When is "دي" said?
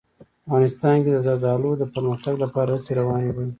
3.37-3.45